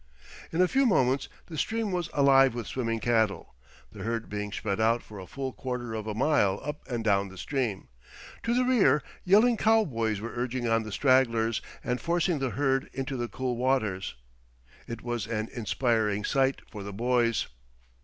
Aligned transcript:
In 0.51 0.63
a 0.63 0.67
few 0.67 0.87
moments 0.87 1.29
the 1.45 1.59
stream 1.59 1.91
was 1.91 2.09
alive 2.11 2.55
with 2.55 2.65
swimming 2.65 2.99
cattle, 2.99 3.53
the 3.91 4.01
herd 4.01 4.29
being 4.29 4.51
spread 4.51 4.81
out 4.81 5.03
for 5.03 5.19
a 5.19 5.27
full 5.27 5.53
quarter 5.53 5.93
of 5.93 6.07
a 6.07 6.15
mile 6.15 6.59
up 6.63 6.81
and 6.89 7.03
down 7.03 7.27
the 7.29 7.37
stream. 7.37 7.87
To 8.41 8.55
the 8.55 8.63
rear, 8.65 9.03
yelling 9.25 9.57
cowboys 9.57 10.19
were 10.19 10.33
urging 10.35 10.67
on 10.67 10.81
the 10.81 10.91
stragglers 10.91 11.61
and 11.83 12.01
forcing 12.01 12.39
the 12.39 12.49
herd 12.49 12.89
into 12.93 13.15
the 13.15 13.27
cool 13.27 13.57
waters. 13.57 14.15
It 14.87 15.03
was 15.03 15.27
an 15.27 15.49
inspiring 15.53 16.25
sight 16.25 16.61
for 16.71 16.81
the 16.81 16.93
boys. 16.93 17.45